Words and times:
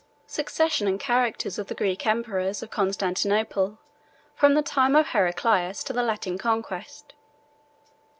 —Succession 0.25 0.87
And 0.87 0.99
Characters 0.99 1.59
Of 1.59 1.67
The 1.67 1.75
Greek 1.75 2.07
Emperors 2.07 2.63
Of 2.63 2.71
Constantinople, 2.71 3.77
From 4.33 4.55
The 4.55 4.63
Time 4.63 4.95
Of 4.95 5.09
Heraclius 5.09 5.83
To 5.83 5.93
The 5.93 6.01
Latin 6.01 6.39
Conquest. 6.39 7.13